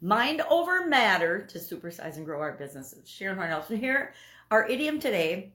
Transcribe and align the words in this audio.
mind 0.00 0.42
over 0.48 0.86
matter 0.86 1.42
to 1.42 1.58
supersize 1.58 2.16
and 2.16 2.24
grow 2.24 2.40
our 2.40 2.52
businesses. 2.52 3.08
Sharon 3.08 3.38
Hornelson 3.38 3.78
here. 3.78 4.14
Our 4.50 4.66
idiom 4.66 4.98
today 4.98 5.52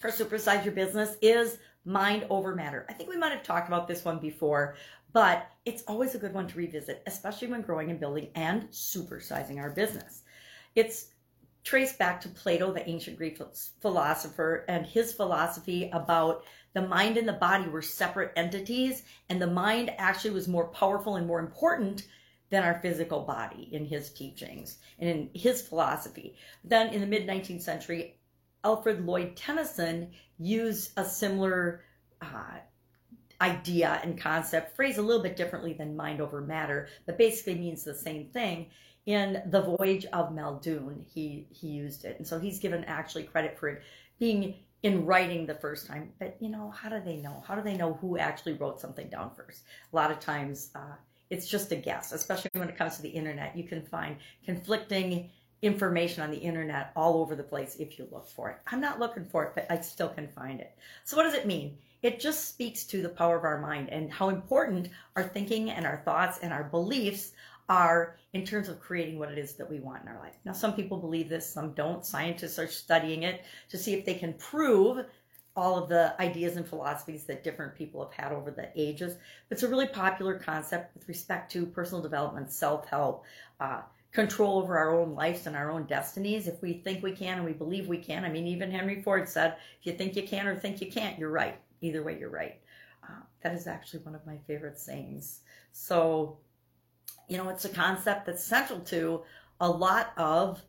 for 0.00 0.10
supersize 0.10 0.64
your 0.64 0.74
business 0.74 1.16
is 1.22 1.58
mind 1.84 2.26
over 2.28 2.54
matter. 2.54 2.84
I 2.88 2.92
think 2.92 3.08
we 3.08 3.16
might 3.16 3.32
have 3.32 3.42
talked 3.42 3.68
about 3.68 3.88
this 3.88 4.04
one 4.04 4.18
before, 4.18 4.76
but 5.12 5.48
it's 5.64 5.82
always 5.86 6.14
a 6.14 6.18
good 6.18 6.34
one 6.34 6.46
to 6.48 6.58
revisit, 6.58 7.02
especially 7.06 7.48
when 7.48 7.62
growing 7.62 7.90
and 7.90 8.00
building 8.00 8.28
and 8.34 8.68
supersizing 8.68 9.58
our 9.58 9.70
business. 9.70 10.22
It's 10.74 11.06
traced 11.64 11.98
back 11.98 12.20
to 12.20 12.28
Plato, 12.28 12.72
the 12.72 12.88
ancient 12.88 13.16
Greek 13.16 13.40
philosopher, 13.80 14.64
and 14.68 14.86
his 14.86 15.12
philosophy 15.12 15.90
about 15.92 16.44
the 16.74 16.86
mind 16.86 17.16
and 17.16 17.26
the 17.26 17.32
body 17.32 17.66
were 17.68 17.82
separate 17.82 18.32
entities, 18.36 19.04
and 19.30 19.40
the 19.40 19.46
mind 19.46 19.90
actually 19.96 20.30
was 20.30 20.46
more 20.46 20.68
powerful 20.68 21.16
and 21.16 21.26
more 21.26 21.40
important 21.40 22.06
than 22.50 22.62
our 22.62 22.80
physical 22.80 23.22
body 23.22 23.68
in 23.72 23.84
his 23.84 24.10
teachings 24.10 24.78
and 24.98 25.08
in 25.08 25.30
his 25.34 25.62
philosophy. 25.62 26.36
Then 26.64 26.92
in 26.92 27.00
the 27.00 27.06
mid 27.06 27.26
19th 27.26 27.62
century, 27.62 28.18
Alfred 28.64 29.04
Lord 29.04 29.36
Tennyson 29.36 30.10
used 30.38 30.92
a 30.96 31.04
similar 31.04 31.82
uh, 32.20 32.58
idea 33.40 34.00
and 34.02 34.18
concept, 34.18 34.74
phrased 34.74 34.98
a 34.98 35.02
little 35.02 35.22
bit 35.22 35.36
differently 35.36 35.72
than 35.72 35.96
mind 35.96 36.20
over 36.20 36.40
matter, 36.40 36.88
but 37.04 37.18
basically 37.18 37.54
means 37.54 37.84
the 37.84 37.94
same 37.94 38.28
thing 38.28 38.66
in 39.06 39.42
the 39.46 39.62
voyage 39.62 40.04
of 40.06 40.30
Maeldune 40.30 41.04
he 41.08 41.46
he 41.50 41.68
used 41.68 42.04
it. 42.04 42.16
And 42.18 42.26
so 42.26 42.38
he's 42.38 42.58
given 42.58 42.84
actually 42.84 43.22
credit 43.24 43.58
for 43.58 43.68
it 43.68 43.82
being 44.18 44.54
in 44.82 45.06
writing 45.06 45.46
the 45.46 45.54
first 45.54 45.86
time. 45.86 46.12
But 46.18 46.36
you 46.40 46.48
know 46.48 46.70
how 46.70 46.88
do 46.88 47.00
they 47.00 47.16
know? 47.16 47.42
How 47.46 47.54
do 47.54 47.62
they 47.62 47.76
know 47.76 47.94
who 47.94 48.18
actually 48.18 48.54
wrote 48.54 48.80
something 48.80 49.08
down 49.08 49.30
first? 49.36 49.62
A 49.92 49.96
lot 49.96 50.10
of 50.10 50.18
times 50.18 50.70
uh, 50.74 50.96
it's 51.30 51.48
just 51.48 51.72
a 51.72 51.76
guess 51.76 52.12
especially 52.12 52.50
when 52.54 52.68
it 52.68 52.76
comes 52.76 52.96
to 52.96 53.02
the 53.02 53.08
internet 53.08 53.56
you 53.56 53.64
can 53.64 53.82
find 53.82 54.16
conflicting 54.44 55.30
information 55.62 56.22
on 56.22 56.30
the 56.30 56.36
internet 56.36 56.92
all 56.94 57.16
over 57.18 57.34
the 57.34 57.42
place 57.42 57.76
if 57.76 57.98
you 57.98 58.06
look 58.10 58.28
for 58.28 58.50
it 58.50 58.58
i'm 58.68 58.80
not 58.80 59.00
looking 59.00 59.24
for 59.24 59.44
it 59.44 59.52
but 59.54 59.66
i 59.70 59.80
still 59.80 60.08
can 60.08 60.28
find 60.28 60.60
it 60.60 60.76
so 61.04 61.16
what 61.16 61.24
does 61.24 61.34
it 61.34 61.46
mean 61.46 61.76
it 62.02 62.20
just 62.20 62.48
speaks 62.48 62.84
to 62.84 63.02
the 63.02 63.08
power 63.08 63.36
of 63.36 63.44
our 63.44 63.60
mind 63.60 63.90
and 63.90 64.12
how 64.12 64.28
important 64.28 64.88
our 65.16 65.24
thinking 65.24 65.70
and 65.70 65.86
our 65.86 66.02
thoughts 66.04 66.38
and 66.42 66.52
our 66.52 66.64
beliefs 66.64 67.32
are 67.68 68.16
in 68.32 68.44
terms 68.44 68.68
of 68.68 68.80
creating 68.80 69.18
what 69.18 69.32
it 69.32 69.38
is 69.38 69.54
that 69.54 69.68
we 69.68 69.80
want 69.80 70.02
in 70.02 70.08
our 70.08 70.18
life. 70.18 70.36
Now, 70.44 70.52
some 70.52 70.74
people 70.74 70.98
believe 70.98 71.28
this, 71.28 71.50
some 71.52 71.72
don't. 71.72 72.04
Scientists 72.04 72.58
are 72.58 72.68
studying 72.68 73.24
it 73.24 73.44
to 73.70 73.78
see 73.78 73.94
if 73.94 74.04
they 74.04 74.14
can 74.14 74.34
prove 74.34 75.04
all 75.56 75.82
of 75.82 75.88
the 75.88 76.14
ideas 76.20 76.56
and 76.56 76.68
philosophies 76.68 77.24
that 77.24 77.42
different 77.42 77.74
people 77.74 78.04
have 78.04 78.12
had 78.12 78.32
over 78.32 78.50
the 78.50 78.68
ages. 78.76 79.16
It's 79.50 79.62
a 79.62 79.68
really 79.68 79.86
popular 79.86 80.38
concept 80.38 80.94
with 80.94 81.08
respect 81.08 81.50
to 81.52 81.64
personal 81.64 82.02
development, 82.02 82.52
self 82.52 82.86
help, 82.86 83.24
uh, 83.58 83.80
control 84.12 84.58
over 84.58 84.78
our 84.78 84.98
own 84.98 85.14
lives 85.14 85.46
and 85.46 85.56
our 85.56 85.70
own 85.70 85.84
destinies. 85.84 86.46
If 86.46 86.60
we 86.62 86.74
think 86.74 87.02
we 87.02 87.12
can 87.12 87.38
and 87.38 87.44
we 87.44 87.52
believe 87.52 87.88
we 87.88 87.98
can, 87.98 88.24
I 88.24 88.28
mean, 88.28 88.46
even 88.46 88.70
Henry 88.70 89.02
Ford 89.02 89.28
said, 89.28 89.56
if 89.80 89.86
you 89.86 89.92
think 89.94 90.14
you 90.14 90.22
can 90.22 90.46
or 90.46 90.56
think 90.56 90.80
you 90.80 90.90
can't, 90.90 91.18
you're 91.18 91.30
right. 91.30 91.58
Either 91.80 92.02
way, 92.02 92.18
you're 92.18 92.30
right. 92.30 92.60
Uh, 93.02 93.22
that 93.42 93.54
is 93.54 93.66
actually 93.66 94.00
one 94.00 94.14
of 94.14 94.26
my 94.26 94.38
favorite 94.46 94.78
sayings. 94.78 95.40
So, 95.72 96.38
you 97.28 97.36
know, 97.36 97.48
it's 97.48 97.64
a 97.64 97.70
concept 97.70 98.26
that's 98.26 98.44
central 98.44 98.80
to 98.80 99.22
a 99.60 99.70
lot 99.70 100.12
of 100.16 100.62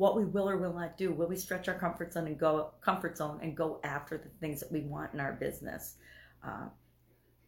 what 0.00 0.16
we 0.16 0.24
will 0.24 0.48
or 0.48 0.56
will 0.56 0.72
not 0.72 0.96
do. 0.96 1.12
Will 1.12 1.28
we 1.28 1.36
stretch 1.36 1.68
our 1.68 1.78
comfort 1.78 2.14
zone 2.14 2.26
and 2.26 2.38
go 2.38 2.70
comfort 2.80 3.18
zone 3.18 3.38
and 3.42 3.54
go 3.54 3.80
after 3.84 4.16
the 4.16 4.30
things 4.40 4.58
that 4.60 4.72
we 4.72 4.80
want 4.80 5.12
in 5.12 5.20
our 5.20 5.34
business? 5.34 5.96
Uh, 6.42 6.68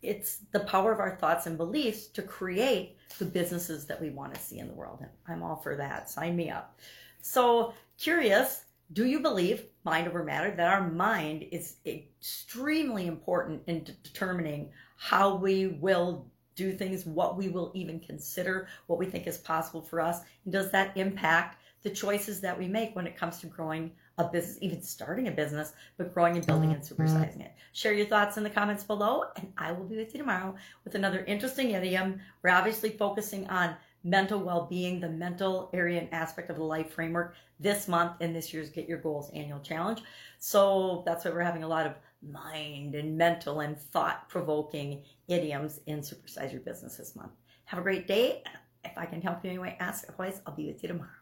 it's 0.03 0.41
the 0.53 0.61
power 0.61 0.93
of 0.93 1.01
our 1.01 1.17
thoughts 1.17 1.47
and 1.47 1.57
beliefs 1.57 2.09
to 2.09 2.21
create 2.21 2.99
the 3.19 3.25
businesses 3.25 3.87
that 3.87 3.99
we 3.99 4.11
want 4.11 4.35
to 4.35 4.41
see 4.41 4.59
in 4.59 4.69
the 4.69 4.75
world. 4.75 4.99
And 5.01 5.09
I'm 5.27 5.43
all 5.43 5.57
for 5.57 5.77
that. 5.77 6.11
Sign 6.11 6.37
me 6.37 6.51
up. 6.51 6.79
So, 7.23 7.73
curious, 7.99 8.65
do 8.93 9.07
you 9.07 9.21
believe, 9.21 9.65
mind 9.85 10.07
over 10.07 10.23
matter, 10.23 10.51
that 10.51 10.69
our 10.69 10.91
mind 10.91 11.47
is 11.53 11.77
extremely 11.87 13.07
important 13.07 13.63
in 13.67 13.83
determining 14.03 14.69
how 14.99 15.37
we 15.37 15.69
will 15.69 16.27
do 16.55 16.73
things, 16.75 17.07
what 17.07 17.39
we 17.39 17.49
will 17.49 17.73
even 17.75 17.99
consider, 17.99 18.69
what 18.89 18.99
we 18.99 19.07
think 19.07 19.27
is 19.27 19.39
possible 19.39 19.81
for 19.81 20.03
us, 20.03 20.21
and 20.45 20.53
does 20.53 20.71
that 20.71 20.95
impact 20.99 21.62
the 21.83 21.91
choices 21.91 22.41
that 22.41 22.59
we 22.59 22.69
make 22.69 22.95
when 22.95 23.07
it 23.07 23.17
comes 23.17 23.39
to 23.39 23.47
growing 23.47 23.93
a 24.19 24.25
business, 24.25 24.59
even 24.61 24.83
starting 24.83 25.29
a 25.29 25.31
business, 25.31 25.73
but 25.97 26.13
growing 26.13 26.37
and 26.37 26.47
building 26.47 26.73
and 26.73 26.83
mm-hmm. 26.83 27.03
supersizing 27.03 27.41
it. 27.41 27.53
Share 27.73 27.93
your 27.93 28.07
thoughts 28.07 28.37
in 28.37 28.43
the 28.43 28.51
comments 28.51 28.85
below, 28.85 29.25
and 29.37 29.53
I 29.57 29.73
will 29.73 29.85
be 29.85 29.97
with 29.97 30.15
you 30.15 30.21
tomorrow 30.21 30.55
with 30.85 30.95
another 30.95 31.25
interesting 31.25 31.71
idiom. 31.71 32.21
We're 32.43 32.51
obviously 32.51 32.91
focusing 32.91 33.49
on 33.49 33.75
mental 34.05 34.41
well-being, 34.41 35.01
the 35.01 35.09
mental 35.09 35.71
area 35.73 36.01
and 36.01 36.13
aspect 36.13 36.51
of 36.51 36.57
the 36.57 36.65
life 36.65 36.93
framework 36.93 37.35
this 37.61 37.87
month 37.89 38.21
in 38.21 38.33
this 38.33 38.53
year's 38.53 38.69
Get 38.69 38.89
Your 38.89 38.99
Goals 38.99 39.31
annual 39.31 39.61
challenge. 39.61 40.03
So 40.39 41.03
that's 41.07 41.25
why 41.25 41.31
we're 41.31 41.41
having 41.41 41.63
a 41.63 41.69
lot 41.69 41.87
of 41.87 41.95
mind 42.23 42.95
and 42.95 43.17
mental 43.17 43.61
and 43.61 43.79
thought 43.79 44.29
provoking 44.29 45.03
idioms 45.29 45.81
in 45.87 46.01
Supersize 46.01 46.53
Your 46.53 46.61
Business 46.61 46.97
this 46.97 47.17
month. 47.17 47.33
Have 47.65 47.79
a 47.79 47.83
great 47.83 48.07
day. 48.07 48.43
If 48.85 48.99
I 48.99 49.07
can 49.07 49.23
help 49.23 49.45
you 49.45 49.51
anyway, 49.51 49.77
ask. 49.79 50.05
Otherwise, 50.09 50.43
I'll 50.47 50.55
be 50.55 50.67
with 50.67 50.83
you 50.83 50.89
tomorrow. 50.89 51.22